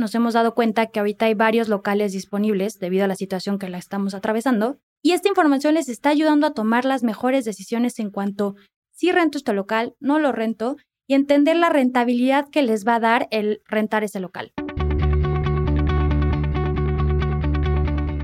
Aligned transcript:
nos 0.00 0.14
hemos 0.14 0.34
dado 0.34 0.54
cuenta 0.54 0.86
que 0.86 0.98
ahorita 0.98 1.26
hay 1.26 1.34
varios 1.34 1.68
locales 1.68 2.12
disponibles 2.12 2.78
debido 2.80 3.04
a 3.04 3.08
la 3.08 3.14
situación 3.14 3.58
que 3.58 3.68
la 3.68 3.78
estamos 3.78 4.14
atravesando. 4.14 4.78
Y 5.02 5.12
esta 5.12 5.28
información 5.28 5.74
les 5.74 5.88
está 5.88 6.08
ayudando 6.08 6.46
a 6.46 6.54
tomar 6.54 6.84
las 6.84 7.04
mejores 7.04 7.44
decisiones 7.44 7.98
en 8.00 8.10
cuanto 8.10 8.56
si 8.92 9.12
rento 9.12 9.38
este 9.38 9.54
local, 9.54 9.94
no 10.00 10.18
lo 10.18 10.32
rento 10.32 10.76
y 11.06 11.14
entender 11.14 11.56
la 11.56 11.70
rentabilidad 11.70 12.48
que 12.50 12.62
les 12.62 12.86
va 12.86 12.96
a 12.96 13.00
dar 13.00 13.28
el 13.30 13.62
rentar 13.66 14.04
ese 14.04 14.20
local. 14.20 14.52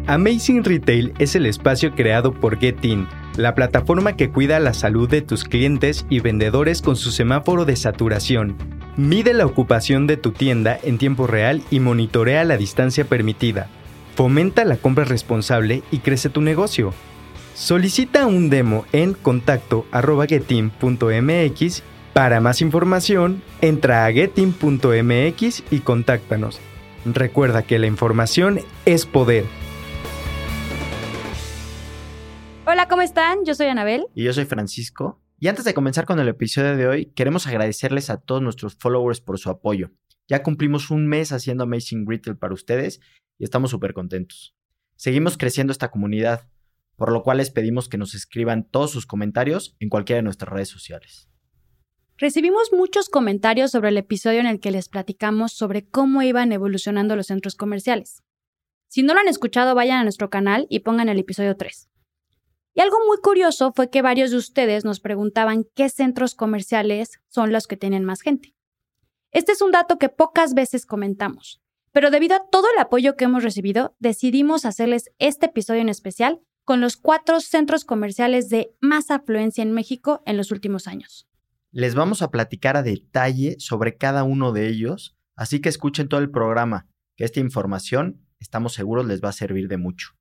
Amazing 0.06 0.62
Retail 0.62 1.14
es 1.18 1.34
el 1.34 1.46
espacio 1.46 1.94
creado 1.94 2.32
por 2.32 2.58
GetIn, 2.58 3.08
la 3.36 3.54
plataforma 3.54 4.16
que 4.16 4.30
cuida 4.30 4.60
la 4.60 4.72
salud 4.72 5.08
de 5.08 5.22
tus 5.22 5.44
clientes 5.44 6.06
y 6.08 6.20
vendedores 6.20 6.80
con 6.80 6.94
su 6.96 7.10
semáforo 7.10 7.64
de 7.64 7.74
saturación. 7.74 8.75
Mide 8.96 9.34
la 9.34 9.44
ocupación 9.44 10.06
de 10.06 10.16
tu 10.16 10.32
tienda 10.32 10.78
en 10.82 10.96
tiempo 10.96 11.26
real 11.26 11.62
y 11.70 11.80
monitorea 11.80 12.44
la 12.44 12.56
distancia 12.56 13.04
permitida. 13.04 13.68
Fomenta 14.14 14.64
la 14.64 14.78
compra 14.78 15.04
responsable 15.04 15.82
y 15.90 15.98
crece 15.98 16.30
tu 16.30 16.40
negocio. 16.40 16.94
Solicita 17.54 18.26
un 18.26 18.48
demo 18.48 18.86
en 18.92 19.12
contacto.getin.mx. 19.12 21.82
Para 22.14 22.40
más 22.40 22.62
información, 22.62 23.42
entra 23.60 24.06
a 24.06 24.12
getin.mx 24.12 25.62
y 25.70 25.80
contáctanos. 25.80 26.58
Recuerda 27.04 27.64
que 27.64 27.78
la 27.78 27.86
información 27.86 28.60
es 28.86 29.04
poder. 29.04 29.44
Hola, 32.64 32.88
¿cómo 32.88 33.02
están? 33.02 33.44
Yo 33.44 33.54
soy 33.54 33.66
Anabel. 33.66 34.06
Y 34.14 34.24
yo 34.24 34.32
soy 34.32 34.46
Francisco. 34.46 35.20
Y 35.38 35.48
antes 35.48 35.66
de 35.66 35.74
comenzar 35.74 36.06
con 36.06 36.18
el 36.18 36.28
episodio 36.28 36.76
de 36.76 36.86
hoy, 36.86 37.12
queremos 37.14 37.46
agradecerles 37.46 38.08
a 38.08 38.18
todos 38.18 38.40
nuestros 38.40 38.74
followers 38.74 39.20
por 39.20 39.38
su 39.38 39.50
apoyo. 39.50 39.90
Ya 40.28 40.42
cumplimos 40.42 40.90
un 40.90 41.06
mes 41.06 41.30
haciendo 41.30 41.64
Amazing 41.64 42.06
Retail 42.08 42.38
para 42.38 42.54
ustedes 42.54 43.00
y 43.38 43.44
estamos 43.44 43.70
súper 43.70 43.92
contentos. 43.92 44.56
Seguimos 44.96 45.36
creciendo 45.36 45.72
esta 45.72 45.90
comunidad, 45.90 46.48
por 46.96 47.12
lo 47.12 47.22
cual 47.22 47.36
les 47.36 47.50
pedimos 47.50 47.90
que 47.90 47.98
nos 47.98 48.14
escriban 48.14 48.66
todos 48.66 48.90
sus 48.90 49.04
comentarios 49.04 49.76
en 49.78 49.90
cualquiera 49.90 50.18
de 50.18 50.22
nuestras 50.22 50.50
redes 50.50 50.70
sociales. 50.70 51.28
Recibimos 52.16 52.72
muchos 52.72 53.10
comentarios 53.10 53.70
sobre 53.70 53.90
el 53.90 53.98
episodio 53.98 54.40
en 54.40 54.46
el 54.46 54.58
que 54.58 54.70
les 54.70 54.88
platicamos 54.88 55.52
sobre 55.52 55.86
cómo 55.86 56.22
iban 56.22 56.50
evolucionando 56.50 57.14
los 57.14 57.26
centros 57.26 57.56
comerciales. 57.56 58.22
Si 58.88 59.02
no 59.02 59.12
lo 59.12 59.20
han 59.20 59.28
escuchado, 59.28 59.74
vayan 59.74 59.98
a 59.98 60.02
nuestro 60.02 60.30
canal 60.30 60.66
y 60.70 60.80
pongan 60.80 61.10
el 61.10 61.18
episodio 61.18 61.58
3. 61.58 61.90
Y 62.76 62.82
algo 62.82 62.98
muy 63.06 63.16
curioso 63.22 63.72
fue 63.74 63.88
que 63.88 64.02
varios 64.02 64.30
de 64.32 64.36
ustedes 64.36 64.84
nos 64.84 65.00
preguntaban 65.00 65.64
qué 65.74 65.88
centros 65.88 66.34
comerciales 66.34 67.22
son 67.26 67.50
los 67.50 67.66
que 67.66 67.78
tienen 67.78 68.04
más 68.04 68.20
gente. 68.20 68.54
Este 69.32 69.52
es 69.52 69.62
un 69.62 69.72
dato 69.72 69.96
que 69.96 70.10
pocas 70.10 70.52
veces 70.52 70.84
comentamos, 70.84 71.62
pero 71.90 72.10
debido 72.10 72.36
a 72.36 72.46
todo 72.50 72.66
el 72.70 72.78
apoyo 72.78 73.16
que 73.16 73.24
hemos 73.24 73.42
recibido, 73.42 73.96
decidimos 73.98 74.66
hacerles 74.66 75.10
este 75.18 75.46
episodio 75.46 75.80
en 75.80 75.88
especial 75.88 76.42
con 76.64 76.82
los 76.82 76.98
cuatro 76.98 77.40
centros 77.40 77.86
comerciales 77.86 78.50
de 78.50 78.74
más 78.82 79.10
afluencia 79.10 79.62
en 79.62 79.72
México 79.72 80.22
en 80.26 80.36
los 80.36 80.50
últimos 80.50 80.86
años. 80.86 81.26
Les 81.70 81.94
vamos 81.94 82.20
a 82.20 82.30
platicar 82.30 82.76
a 82.76 82.82
detalle 82.82 83.56
sobre 83.58 83.96
cada 83.96 84.22
uno 84.22 84.52
de 84.52 84.68
ellos, 84.68 85.16
así 85.34 85.62
que 85.62 85.70
escuchen 85.70 86.08
todo 86.08 86.20
el 86.20 86.30
programa, 86.30 86.86
que 87.16 87.24
esta 87.24 87.40
información, 87.40 88.20
estamos 88.38 88.74
seguros, 88.74 89.06
les 89.06 89.24
va 89.24 89.30
a 89.30 89.32
servir 89.32 89.66
de 89.66 89.78
mucho 89.78 90.15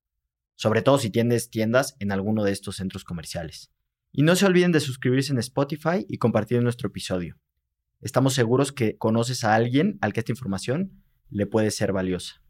sobre 0.55 0.81
todo 0.81 0.97
si 0.97 1.09
tienes 1.09 1.49
tiendas 1.49 1.95
en 1.99 2.11
alguno 2.11 2.43
de 2.43 2.51
estos 2.51 2.77
centros 2.77 3.03
comerciales. 3.03 3.71
Y 4.11 4.23
no 4.23 4.35
se 4.35 4.45
olviden 4.45 4.71
de 4.71 4.79
suscribirse 4.79 5.33
en 5.33 5.39
Spotify 5.39 6.05
y 6.07 6.17
compartir 6.17 6.61
nuestro 6.63 6.87
episodio. 6.87 7.37
Estamos 7.99 8.33
seguros 8.33 8.71
que 8.71 8.97
conoces 8.97 9.43
a 9.43 9.55
alguien 9.55 9.97
al 10.01 10.13
que 10.13 10.21
esta 10.21 10.31
información 10.31 11.03
le 11.29 11.45
puede 11.45 11.71
ser 11.71 11.91
valiosa. 11.91 12.41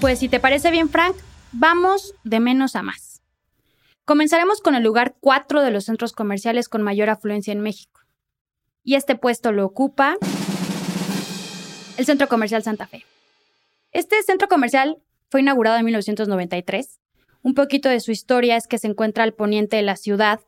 Pues 0.00 0.18
si 0.18 0.28
te 0.28 0.38
parece 0.38 0.70
bien, 0.70 0.90
Frank, 0.90 1.16
vamos 1.52 2.14
de 2.24 2.40
menos 2.40 2.76
a 2.76 2.82
más. 2.82 3.22
Comenzaremos 4.04 4.60
con 4.60 4.74
el 4.74 4.82
lugar 4.82 5.16
4 5.20 5.62
de 5.62 5.70
los 5.70 5.84
centros 5.84 6.12
comerciales 6.12 6.68
con 6.68 6.82
mayor 6.82 7.08
afluencia 7.08 7.52
en 7.52 7.60
México 7.60 8.03
y 8.84 8.94
este 8.94 9.16
puesto 9.16 9.50
lo 9.50 9.64
ocupa 9.64 10.16
el 11.96 12.06
Centro 12.06 12.28
Comercial 12.28 12.62
Santa 12.62 12.86
Fe. 12.86 13.04
Este 13.92 14.22
centro 14.22 14.48
comercial 14.48 14.98
fue 15.30 15.40
inaugurado 15.40 15.78
en 15.78 15.84
1993. 15.86 17.00
Un 17.42 17.54
poquito 17.54 17.88
de 17.88 18.00
su 18.00 18.10
historia 18.10 18.56
es 18.56 18.66
que 18.66 18.78
se 18.78 18.88
encuentra 18.88 19.24
al 19.24 19.34
poniente 19.34 19.76
de 19.76 19.82
la 19.82 19.96
ciudad 19.96 20.40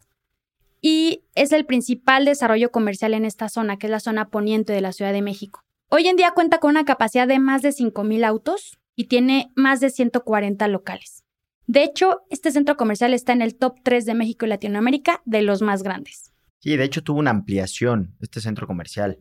y 0.80 1.22
es 1.34 1.52
el 1.52 1.64
principal 1.64 2.24
desarrollo 2.24 2.70
comercial 2.70 3.14
en 3.14 3.24
esta 3.24 3.48
zona, 3.48 3.78
que 3.78 3.86
es 3.86 3.90
la 3.90 4.00
zona 4.00 4.28
poniente 4.28 4.72
de 4.72 4.80
la 4.80 4.92
Ciudad 4.92 5.12
de 5.12 5.22
México. 5.22 5.62
Hoy 5.88 6.06
en 6.08 6.16
día 6.16 6.32
cuenta 6.32 6.58
con 6.58 6.70
una 6.70 6.84
capacidad 6.84 7.26
de 7.26 7.38
más 7.38 7.62
de 7.62 7.70
5.000 7.70 8.24
autos 8.24 8.78
y 8.94 9.04
tiene 9.04 9.52
más 9.54 9.80
de 9.80 9.90
140 9.90 10.68
locales. 10.68 11.24
De 11.66 11.82
hecho, 11.82 12.22
este 12.30 12.50
centro 12.50 12.76
comercial 12.76 13.14
está 13.14 13.32
en 13.32 13.42
el 13.42 13.56
top 13.56 13.78
3 13.82 14.04
de 14.04 14.14
México 14.14 14.46
y 14.46 14.48
Latinoamérica 14.48 15.22
de 15.24 15.42
los 15.42 15.62
más 15.62 15.82
grandes. 15.82 16.32
Sí, 16.58 16.76
de 16.76 16.84
hecho 16.84 17.02
tuvo 17.02 17.18
una 17.18 17.30
ampliación 17.30 18.16
este 18.20 18.40
centro 18.40 18.66
comercial. 18.66 19.20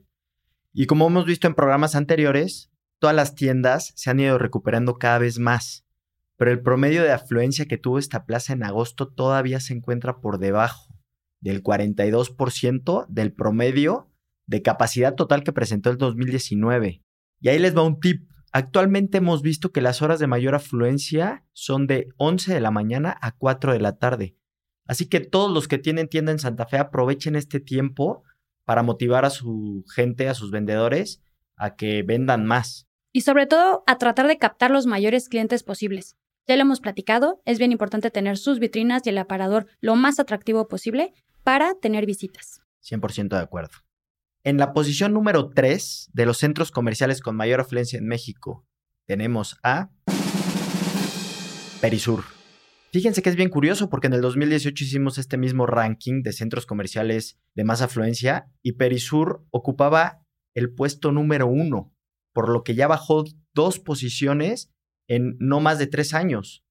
Y 0.74 0.88
como 0.88 1.08
hemos 1.08 1.26
visto 1.26 1.48
en 1.48 1.56
programas 1.56 1.96
anteriores, 1.96 2.72
todas 3.00 3.16
las 3.16 3.36
tiendas 3.36 3.94
se 3.96 4.10
han 4.10 4.20
ido 4.20 4.38
recuperando 4.38 4.96
cada 4.96 5.20
vez 5.20 5.40
más. 5.40 5.86
Pero 6.38 6.52
el 6.52 6.62
promedio 6.62 7.04
de 7.04 7.12
afluencia 7.12 7.66
que 7.66 7.78
tuvo 7.78 7.98
esta 7.98 8.26
plaza 8.26 8.54
en 8.54 8.64
agosto 8.64 9.08
todavía 9.08 9.60
se 9.60 9.74
encuentra 9.74 10.20
por 10.20 10.38
debajo 10.38 10.94
del 11.40 11.64
42% 11.64 13.06
del 13.08 13.32
promedio 13.32 14.12
de 14.48 14.62
capacidad 14.62 15.16
total 15.16 15.44
que 15.44 15.54
presentó 15.54 15.90
el 15.90 15.98
2019. 15.98 17.04
Y 17.40 17.50
ahí 17.50 17.60
les 17.60 17.76
va 17.76 17.84
un 17.84 18.00
tip. 18.00 18.30
Actualmente 18.52 19.20
hemos 19.20 19.42
visto 19.42 19.72
que 19.72 19.82
las 19.82 20.02
horas 20.02 20.20
de 20.20 20.28
mayor 20.28 20.56
afluencia 20.56 21.46
son 21.54 21.88
de 21.88 22.10
11 22.18 22.54
de 22.54 22.62
la 22.62 22.72
mañana 22.72 23.18
a 23.22 23.32
4 23.32 23.74
de 23.74 23.80
la 23.80 23.98
tarde. 23.98 24.36
Así 24.86 25.08
que 25.08 25.20
todos 25.20 25.52
los 25.52 25.68
que 25.68 25.78
tienen 25.78 26.08
tienda 26.08 26.32
en 26.32 26.40
Santa 26.40 26.66
Fe 26.66 26.78
aprovechen 26.78 27.36
este 27.36 27.60
tiempo 27.60 28.24
para 28.66 28.84
motivar 28.84 29.26
a 29.26 29.30
su 29.30 29.84
gente, 29.94 30.30
a 30.30 30.34
sus 30.34 30.52
vendedores, 30.52 31.22
a 31.56 31.76
que 31.76 32.04
vendan 32.04 32.46
más. 32.46 32.88
Y 33.12 33.22
sobre 33.22 33.48
todo 33.48 33.84
a 33.88 33.98
tratar 33.98 34.28
de 34.28 34.38
captar 34.38 34.72
los 34.72 34.86
mayores 34.86 35.30
clientes 35.30 35.64
posibles. 35.64 36.18
Ya 36.48 36.56
lo 36.56 36.62
hemos 36.62 36.80
platicado, 36.80 37.42
es 37.46 37.58
bien 37.58 37.72
importante 37.72 38.12
tener 38.12 38.38
sus 38.38 38.60
vitrinas 38.60 39.04
y 39.06 39.10
el 39.10 39.18
aparador 39.18 39.68
lo 39.82 39.96
más 39.96 40.20
atractivo 40.20 40.68
posible 40.68 41.14
para 41.44 41.74
tener 41.76 42.06
visitas. 42.06 42.62
100% 42.84 43.30
de 43.30 43.42
acuerdo. 43.42 43.78
En 44.44 44.58
la 44.58 44.74
posición 44.74 45.14
número 45.14 45.50
3 45.50 46.12
de 46.14 46.26
los 46.28 46.38
centros 46.38 46.72
comerciales 46.72 47.22
con 47.22 47.36
mayor 47.36 47.62
afluencia 47.62 47.98
en 47.98 48.06
México, 48.06 48.64
tenemos 49.08 49.58
a 49.64 49.90
Perisur. 51.82 52.35
Fíjense 52.96 53.22
que 53.22 53.30
es 53.30 53.36
bien 53.36 53.50
curioso 53.50 53.90
porque 53.90 54.08
en 54.08 54.14
el 54.14 54.22
2018 54.22 54.86
hicimos 54.86 55.18
este 55.18 55.36
mismo 55.36 55.66
ranking 55.66 56.24
de 56.24 56.32
centros 56.32 56.66
comerciales 56.66 57.38
de 57.54 57.66
más 57.66 57.82
afluencia 57.82 58.50
y 58.64 58.78
Perisur 58.78 59.46
ocupaba 59.52 60.22
el 60.54 60.74
puesto 60.74 61.12
número 61.12 61.46
uno, 61.46 61.94
por 62.34 62.48
lo 62.48 62.64
que 62.64 62.74
ya 62.74 62.88
bajó 62.88 63.26
dos 63.54 63.80
posiciones 63.80 64.72
en 65.10 65.36
no 65.40 65.60
más 65.60 65.78
de 65.78 65.88
tres 65.88 66.14
años. 66.14 66.64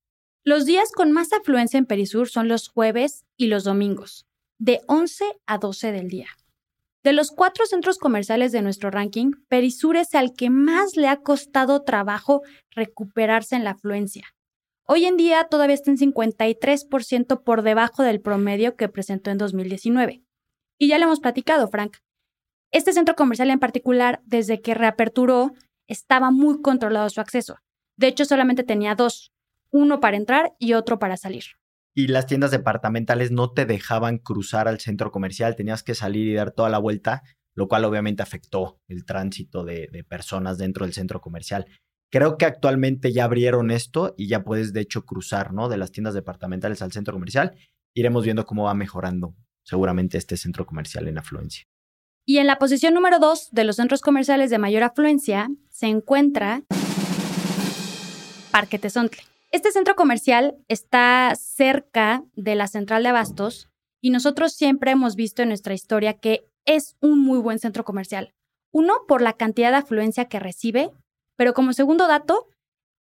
Los 0.46 0.64
días 0.64 0.92
con 0.92 1.12
más 1.12 1.30
afluencia 1.34 1.76
en 1.76 1.84
Perisur 1.84 2.26
son 2.26 2.48
los 2.48 2.68
jueves 2.68 3.26
y 3.36 3.48
los 3.48 3.64
domingos, 3.64 4.26
de 4.58 4.80
11 4.86 5.26
a 5.44 5.58
12 5.58 5.92
del 5.92 6.08
día. 6.08 6.28
De 7.02 7.12
los 7.12 7.32
cuatro 7.32 7.66
centros 7.66 7.98
comerciales 7.98 8.50
de 8.50 8.62
nuestro 8.62 8.90
ranking, 8.90 9.32
Perisur 9.48 9.96
es 9.96 10.14
al 10.14 10.32
que 10.32 10.48
más 10.48 10.96
le 10.96 11.08
ha 11.08 11.20
costado 11.20 11.82
trabajo 11.82 12.40
recuperarse 12.70 13.56
en 13.56 13.64
la 13.64 13.72
afluencia. 13.72 14.24
Hoy 14.86 15.06
en 15.06 15.16
día 15.16 15.44
todavía 15.50 15.74
está 15.74 15.90
en 15.90 15.96
53% 15.96 17.42
por 17.42 17.62
debajo 17.62 18.02
del 18.02 18.20
promedio 18.20 18.76
que 18.76 18.90
presentó 18.90 19.30
en 19.30 19.38
2019. 19.38 20.22
Y 20.78 20.88
ya 20.88 20.98
le 20.98 21.04
hemos 21.04 21.20
platicado, 21.20 21.68
Frank. 21.68 21.96
Este 22.70 22.92
centro 22.92 23.14
comercial 23.14 23.48
en 23.48 23.60
particular, 23.60 24.20
desde 24.26 24.60
que 24.60 24.74
reaperturó, 24.74 25.52
estaba 25.86 26.30
muy 26.30 26.60
controlado 26.60 27.08
su 27.08 27.22
acceso. 27.22 27.56
De 27.96 28.08
hecho, 28.08 28.26
solamente 28.26 28.62
tenía 28.62 28.94
dos, 28.94 29.32
uno 29.70 30.00
para 30.00 30.18
entrar 30.18 30.54
y 30.58 30.74
otro 30.74 30.98
para 30.98 31.16
salir. 31.16 31.44
Y 31.94 32.08
las 32.08 32.26
tiendas 32.26 32.50
departamentales 32.50 33.30
no 33.30 33.52
te 33.52 33.64
dejaban 33.64 34.18
cruzar 34.18 34.68
al 34.68 34.80
centro 34.80 35.10
comercial, 35.10 35.56
tenías 35.56 35.82
que 35.82 35.94
salir 35.94 36.28
y 36.28 36.34
dar 36.34 36.50
toda 36.50 36.68
la 36.68 36.78
vuelta, 36.78 37.22
lo 37.54 37.68
cual 37.68 37.86
obviamente 37.86 38.22
afectó 38.22 38.80
el 38.88 39.06
tránsito 39.06 39.64
de 39.64 40.04
personas 40.06 40.58
dentro 40.58 40.84
del 40.84 40.92
centro 40.92 41.22
comercial. 41.22 41.66
Creo 42.14 42.38
que 42.38 42.44
actualmente 42.44 43.12
ya 43.12 43.24
abrieron 43.24 43.72
esto 43.72 44.14
y 44.16 44.28
ya 44.28 44.44
puedes 44.44 44.72
de 44.72 44.80
hecho 44.80 45.04
cruzar, 45.04 45.52
¿no? 45.52 45.68
De 45.68 45.76
las 45.76 45.90
tiendas 45.90 46.14
departamentales 46.14 46.80
al 46.80 46.92
centro 46.92 47.12
comercial. 47.12 47.56
Iremos 47.92 48.22
viendo 48.22 48.46
cómo 48.46 48.66
va 48.66 48.74
mejorando 48.74 49.34
seguramente 49.64 50.16
este 50.16 50.36
centro 50.36 50.64
comercial 50.64 51.08
en 51.08 51.18
afluencia. 51.18 51.64
Y 52.24 52.38
en 52.38 52.46
la 52.46 52.60
posición 52.60 52.94
número 52.94 53.18
dos 53.18 53.48
de 53.50 53.64
los 53.64 53.74
centros 53.74 54.00
comerciales 54.00 54.50
de 54.50 54.58
mayor 54.58 54.84
afluencia 54.84 55.48
se 55.70 55.86
encuentra 55.86 56.62
Parque 58.52 58.78
Tezontle. 58.78 59.24
Este 59.50 59.72
centro 59.72 59.96
comercial 59.96 60.54
está 60.68 61.34
cerca 61.36 62.22
de 62.36 62.54
la 62.54 62.68
central 62.68 63.02
de 63.02 63.08
abastos 63.08 63.70
y 64.00 64.10
nosotros 64.10 64.52
siempre 64.52 64.92
hemos 64.92 65.16
visto 65.16 65.42
en 65.42 65.48
nuestra 65.48 65.74
historia 65.74 66.12
que 66.12 66.46
es 66.64 66.94
un 67.00 67.18
muy 67.18 67.40
buen 67.40 67.58
centro 67.58 67.84
comercial. 67.84 68.34
Uno, 68.70 68.94
por 69.08 69.20
la 69.20 69.32
cantidad 69.32 69.72
de 69.72 69.78
afluencia 69.78 70.26
que 70.26 70.38
recibe, 70.38 70.92
pero 71.36 71.54
como 71.54 71.72
segundo 71.72 72.06
dato, 72.06 72.48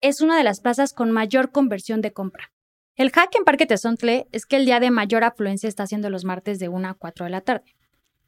es 0.00 0.20
una 0.20 0.36
de 0.36 0.44
las 0.44 0.60
plazas 0.60 0.92
con 0.92 1.10
mayor 1.10 1.52
conversión 1.52 2.00
de 2.00 2.12
compra. 2.12 2.52
El 2.96 3.10
hack 3.10 3.34
en 3.36 3.44
Parque 3.44 3.66
Tezontle 3.66 4.28
es 4.32 4.46
que 4.46 4.56
el 4.56 4.66
día 4.66 4.80
de 4.80 4.90
mayor 4.90 5.24
afluencia 5.24 5.68
está 5.68 5.86
siendo 5.86 6.10
los 6.10 6.24
martes 6.24 6.58
de 6.58 6.68
1 6.68 6.88
a 6.88 6.94
4 6.94 7.24
de 7.24 7.30
la 7.30 7.40
tarde. 7.40 7.76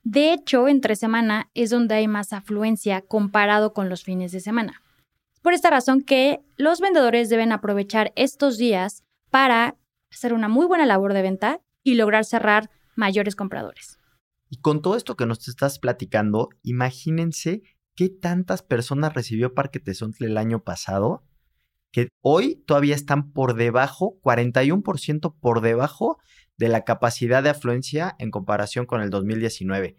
De 0.04 0.32
hecho, 0.32 0.66
entre 0.66 0.96
semana 0.96 1.50
es 1.54 1.70
donde 1.70 1.94
hay 1.94 2.08
más 2.08 2.32
afluencia 2.32 3.02
comparado 3.02 3.72
con 3.72 3.88
los 3.88 4.02
fines 4.02 4.32
de 4.32 4.40
semana. 4.40 4.82
Por 5.42 5.54
esta 5.54 5.70
razón 5.70 6.02
que 6.02 6.40
los 6.56 6.80
vendedores 6.80 7.28
deben 7.28 7.52
aprovechar 7.52 8.12
estos 8.16 8.58
días 8.58 9.04
para 9.30 9.76
hacer 10.10 10.34
una 10.34 10.48
muy 10.48 10.66
buena 10.66 10.86
labor 10.86 11.12
de 11.12 11.22
venta 11.22 11.60
y 11.82 11.94
lograr 11.94 12.24
cerrar 12.24 12.70
mayores 12.94 13.36
compradores. 13.36 13.98
Y 14.48 14.58
con 14.58 14.82
todo 14.82 14.96
esto 14.96 15.16
que 15.16 15.26
nos 15.26 15.48
estás 15.48 15.78
platicando, 15.78 16.50
imagínense 16.62 17.62
qué 17.96 18.08
tantas 18.08 18.62
personas 18.62 19.14
recibió 19.14 19.54
Parque 19.54 19.80
Tezontle 19.80 20.26
el 20.26 20.38
año 20.38 20.62
pasado, 20.62 21.24
que 21.92 22.08
hoy 22.22 22.56
todavía 22.66 22.94
están 22.94 23.32
por 23.32 23.54
debajo, 23.54 24.18
41% 24.22 25.34
por 25.40 25.60
debajo 25.60 26.18
de 26.56 26.68
la 26.68 26.84
capacidad 26.84 27.42
de 27.42 27.50
afluencia 27.50 28.14
en 28.18 28.30
comparación 28.30 28.86
con 28.86 29.02
el 29.02 29.10
2019. 29.10 29.96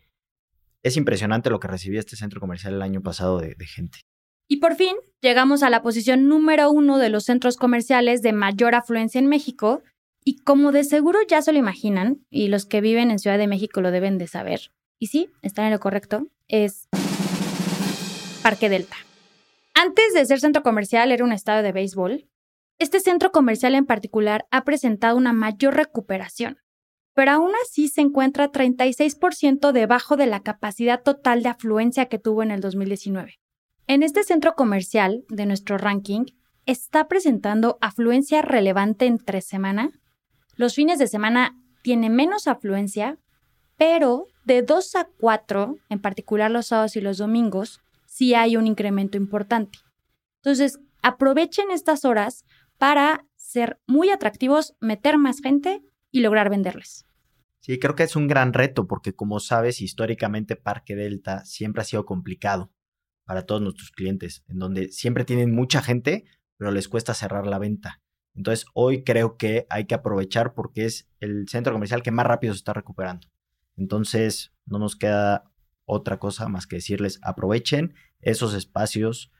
Es 0.81 0.97
impresionante 0.97 1.49
lo 1.49 1.59
que 1.59 1.67
recibió 1.67 1.99
este 1.99 2.15
centro 2.15 2.39
comercial 2.39 2.73
el 2.73 2.81
año 2.81 3.01
pasado 3.01 3.39
de, 3.39 3.55
de 3.55 3.65
gente. 3.65 3.99
Y 4.47 4.57
por 4.57 4.75
fin 4.75 4.95
llegamos 5.21 5.63
a 5.63 5.69
la 5.69 5.81
posición 5.81 6.27
número 6.27 6.69
uno 6.71 6.97
de 6.97 7.09
los 7.09 7.25
centros 7.25 7.57
comerciales 7.57 8.21
de 8.21 8.33
mayor 8.33 8.75
afluencia 8.75 9.19
en 9.19 9.27
México. 9.27 9.83
Y 10.25 10.39
como 10.43 10.71
de 10.71 10.83
seguro 10.83 11.19
ya 11.27 11.41
se 11.41 11.53
lo 11.53 11.59
imaginan, 11.59 12.25
y 12.29 12.47
los 12.47 12.65
que 12.65 12.81
viven 12.81 13.11
en 13.11 13.19
Ciudad 13.19 13.37
de 13.37 13.47
México 13.47 13.81
lo 13.81 13.91
deben 13.91 14.17
de 14.17 14.27
saber, 14.27 14.71
y 14.99 15.07
sí, 15.07 15.29
están 15.41 15.65
en 15.65 15.73
lo 15.73 15.81
correcto, 15.81 16.29
es 16.47 16.87
Parque 18.43 18.67
Delta. 18.67 18.97
Antes 19.73 20.13
de 20.13 20.25
ser 20.25 20.41
centro 20.41 20.63
comercial 20.63 21.13
era 21.13 21.23
un 21.23 21.31
estadio 21.31 21.63
de 21.63 21.71
béisbol. 21.71 22.29
Este 22.77 22.99
centro 22.99 23.31
comercial 23.31 23.73
en 23.73 23.85
particular 23.85 24.45
ha 24.51 24.65
presentado 24.65 25.15
una 25.15 25.31
mayor 25.31 25.75
recuperación, 25.75 26.57
pero 27.13 27.31
aún 27.31 27.53
así 27.63 27.87
se 27.87 28.01
encuentra 28.01 28.51
36% 28.51 29.71
debajo 29.71 30.17
de 30.17 30.25
la 30.25 30.41
capacidad 30.41 31.01
total 31.01 31.41
de 31.41 31.49
afluencia 31.49 32.07
que 32.07 32.19
tuvo 32.19 32.43
en 32.43 32.51
el 32.51 32.59
2019. 32.59 33.39
En 33.87 34.03
este 34.03 34.23
centro 34.23 34.55
comercial 34.55 35.23
de 35.29 35.45
nuestro 35.45 35.77
ranking 35.77 36.25
está 36.65 37.07
presentando 37.07 37.77
afluencia 37.79 38.41
relevante 38.41 39.05
entre 39.05 39.41
semana. 39.41 39.91
Los 40.57 40.75
fines 40.75 40.99
de 40.99 41.07
semana 41.07 41.57
tiene 41.81 42.09
menos 42.09 42.47
afluencia, 42.47 43.17
pero 43.77 44.27
de 44.43 44.63
2 44.63 44.95
a 44.95 45.07
4, 45.17 45.77
en 45.87 45.99
particular 46.01 46.51
los 46.51 46.67
sábados 46.67 46.97
y 46.97 47.01
los 47.01 47.17
domingos, 47.17 47.79
sí 48.13 48.35
hay 48.35 48.57
un 48.57 48.67
incremento 48.67 49.17
importante. 49.17 49.79
Entonces, 50.43 50.79
aprovechen 51.01 51.71
estas 51.71 52.05
horas 52.05 52.45
para 52.77 53.25
ser 53.35 53.79
muy 53.87 54.11
atractivos, 54.11 54.75
meter 54.79 55.17
más 55.17 55.41
gente 55.41 55.81
y 56.11 56.19
lograr 56.19 56.51
venderles. 56.51 57.07
Sí, 57.59 57.79
creo 57.79 57.95
que 57.95 58.03
es 58.03 58.15
un 58.15 58.27
gran 58.27 58.53
reto 58.53 58.87
porque 58.87 59.15
como 59.15 59.39
sabes, 59.39 59.81
históricamente 59.81 60.55
Parque 60.55 60.95
Delta 60.95 61.43
siempre 61.43 61.81
ha 61.81 61.85
sido 61.85 62.05
complicado 62.05 62.71
para 63.25 63.47
todos 63.47 63.63
nuestros 63.63 63.89
clientes, 63.89 64.43
en 64.47 64.59
donde 64.59 64.89
siempre 64.89 65.25
tienen 65.25 65.55
mucha 65.55 65.81
gente, 65.81 66.25
pero 66.57 66.69
les 66.69 66.89
cuesta 66.89 67.15
cerrar 67.15 67.47
la 67.47 67.57
venta. 67.57 68.01
Entonces, 68.35 68.67
hoy 68.75 69.03
creo 69.03 69.37
que 69.37 69.65
hay 69.71 69.85
que 69.85 69.95
aprovechar 69.95 70.53
porque 70.53 70.85
es 70.85 71.09
el 71.19 71.47
centro 71.47 71.73
comercial 71.73 72.03
que 72.03 72.11
más 72.11 72.27
rápido 72.27 72.53
se 72.53 72.59
está 72.59 72.73
recuperando. 72.73 73.27
Entonces, 73.75 74.53
no 74.65 74.77
nos 74.77 74.95
queda 74.95 75.52
otra 75.85 76.17
cosa 76.19 76.47
más 76.47 76.67
que 76.67 76.77
decirles, 76.77 77.19
aprovechen 77.23 77.93
esos 78.21 78.53
espacios 78.53 79.31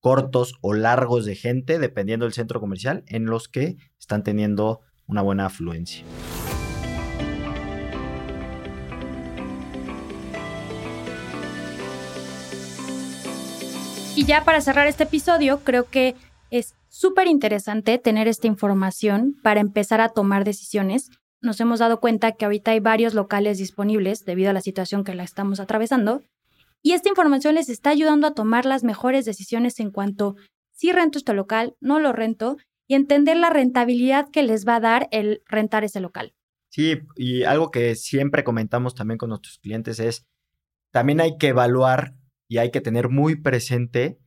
cortos 0.00 0.54
o 0.60 0.74
largos 0.74 1.24
de 1.24 1.34
gente, 1.34 1.78
dependiendo 1.78 2.26
del 2.26 2.32
centro 2.32 2.60
comercial, 2.60 3.02
en 3.06 3.26
los 3.26 3.48
que 3.48 3.76
están 3.98 4.22
teniendo 4.22 4.80
una 5.06 5.22
buena 5.22 5.46
afluencia. 5.46 6.04
Y 14.16 14.24
ya 14.24 14.44
para 14.44 14.62
cerrar 14.62 14.86
este 14.86 15.02
episodio, 15.02 15.60
creo 15.62 15.90
que 15.90 16.14
es 16.50 16.74
súper 16.88 17.26
interesante 17.26 17.98
tener 17.98 18.28
esta 18.28 18.46
información 18.46 19.36
para 19.42 19.60
empezar 19.60 20.00
a 20.00 20.08
tomar 20.08 20.44
decisiones. 20.44 21.10
Nos 21.40 21.60
hemos 21.60 21.78
dado 21.78 22.00
cuenta 22.00 22.32
que 22.32 22.44
ahorita 22.44 22.72
hay 22.72 22.80
varios 22.80 23.14
locales 23.14 23.58
disponibles 23.58 24.24
debido 24.24 24.50
a 24.50 24.52
la 24.52 24.60
situación 24.60 25.04
que 25.04 25.14
la 25.14 25.22
estamos 25.22 25.60
atravesando. 25.60 26.22
Y 26.82 26.92
esta 26.92 27.08
información 27.08 27.54
les 27.54 27.68
está 27.68 27.90
ayudando 27.90 28.26
a 28.26 28.34
tomar 28.34 28.64
las 28.64 28.84
mejores 28.84 29.24
decisiones 29.24 29.80
en 29.80 29.90
cuanto 29.90 30.36
si 30.72 30.92
rento 30.92 31.18
este 31.18 31.32
local, 31.32 31.74
no 31.80 32.00
lo 32.00 32.12
rento, 32.12 32.56
y 32.86 32.94
entender 32.94 33.36
la 33.36 33.50
rentabilidad 33.50 34.28
que 34.30 34.42
les 34.42 34.66
va 34.66 34.76
a 34.76 34.80
dar 34.80 35.08
el 35.10 35.42
rentar 35.46 35.84
ese 35.84 36.00
local. 36.00 36.34
Sí, 36.68 36.98
y 37.16 37.44
algo 37.44 37.70
que 37.70 37.94
siempre 37.94 38.44
comentamos 38.44 38.94
también 38.94 39.18
con 39.18 39.30
nuestros 39.30 39.58
clientes 39.58 39.98
es, 39.98 40.26
también 40.90 41.20
hay 41.20 41.38
que 41.38 41.48
evaluar 41.48 42.14
y 42.48 42.58
hay 42.58 42.70
que 42.70 42.80
tener 42.80 43.08
muy 43.08 43.36
presente 43.36 44.18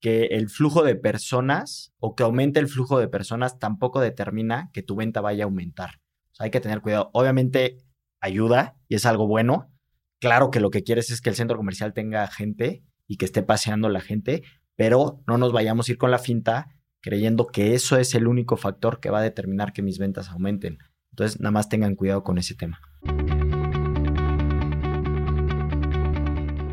que 0.00 0.26
el 0.26 0.48
flujo 0.48 0.82
de 0.82 0.96
personas 0.96 1.92
o 1.98 2.14
que 2.14 2.22
aumente 2.22 2.60
el 2.60 2.68
flujo 2.68 2.98
de 2.98 3.08
personas 3.08 3.58
tampoco 3.58 4.00
determina 4.00 4.70
que 4.72 4.82
tu 4.82 4.96
venta 4.96 5.20
vaya 5.20 5.44
a 5.44 5.46
aumentar. 5.46 6.00
Hay 6.38 6.50
que 6.50 6.60
tener 6.60 6.80
cuidado. 6.80 7.10
Obviamente 7.12 7.78
ayuda 8.20 8.76
y 8.88 8.96
es 8.96 9.06
algo 9.06 9.26
bueno. 9.26 9.72
Claro 10.20 10.50
que 10.50 10.60
lo 10.60 10.70
que 10.70 10.82
quieres 10.82 11.10
es 11.10 11.20
que 11.20 11.30
el 11.30 11.36
centro 11.36 11.56
comercial 11.56 11.92
tenga 11.92 12.26
gente 12.26 12.82
y 13.06 13.16
que 13.16 13.24
esté 13.24 13.42
paseando 13.42 13.88
la 13.88 14.00
gente, 14.00 14.42
pero 14.74 15.22
no 15.26 15.38
nos 15.38 15.52
vayamos 15.52 15.88
a 15.88 15.92
ir 15.92 15.98
con 15.98 16.10
la 16.10 16.18
finta 16.18 16.68
creyendo 17.00 17.46
que 17.46 17.74
eso 17.74 17.98
es 17.98 18.14
el 18.14 18.26
único 18.26 18.56
factor 18.56 18.98
que 18.98 19.10
va 19.10 19.20
a 19.20 19.22
determinar 19.22 19.72
que 19.72 19.82
mis 19.82 19.98
ventas 19.98 20.28
aumenten. 20.28 20.78
Entonces, 21.10 21.40
nada 21.40 21.52
más 21.52 21.68
tengan 21.68 21.94
cuidado 21.94 22.24
con 22.24 22.36
ese 22.36 22.54
tema. 22.54 22.80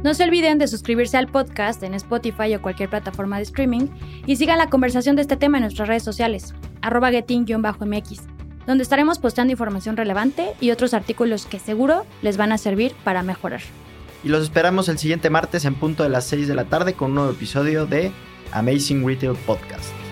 No 0.04 0.13
se 0.13 0.24
olviden 0.24 0.57
de 0.57 0.68
suscribirse 0.68 1.18
al 1.18 1.27
podcast 1.27 1.81
en 1.83 1.94
Spotify 1.94 2.56
o 2.56 2.62
cualquier 2.62 2.89
plataforma 2.89 3.38
de 3.38 3.44
streaming 3.44 3.88
y 4.25 4.36
sigan 4.36 4.57
la 4.57 4.69
conversación 4.69 5.16
de 5.16 5.21
este 5.21 5.38
tema 5.38 5.59
en 5.59 5.63
nuestras 5.63 5.88
redes 5.88 6.04
sociales, 6.04 6.54
arroba 6.81 7.12
getting-mx, 7.12 8.32
donde 8.68 8.83
estaremos 8.83 9.19
posteando 9.19 9.51
información 9.51 9.98
relevante 9.98 10.54
y 10.60 10.71
otros 10.71 10.94
artículos 10.94 11.45
que 11.45 11.60
seguro 11.60 12.06
les 12.21 12.38
van 12.38 12.51
a 12.51 12.57
servir 12.57 12.94
para 13.04 13.23
mejorar. 13.23 13.61
Y 14.23 14.30
los 14.30 14.44
esperamos 14.44 14.87
el 14.90 14.97
siguiente 14.97 15.30
martes 15.30 15.66
en 15.66 15.76
punto 15.76 16.04
de 16.04 16.09
las 16.09 16.26
6 16.26 16.47
de 16.47 16.56
la 16.56 16.66
tarde 16.66 16.94
con 16.94 17.09
un 17.09 17.16
nuevo 17.16 17.31
episodio 17.31 17.85
de 17.85 18.11
Amazing 18.52 19.06
Retail 19.06 19.35
Podcast. 19.45 20.03